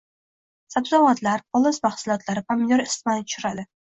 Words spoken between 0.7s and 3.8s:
Sabzavotlar, poliz mahsulotlari, pomidor isitmani tushiradi.